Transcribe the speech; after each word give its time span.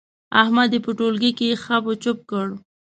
احمد 0.41 0.69
يې 0.75 0.79
په 0.85 0.91
ټولګي 0.97 1.31
کې 1.39 1.59
خپ 1.63 1.83
و 1.87 1.93
چپ 2.03 2.17
کړ. 2.29 2.47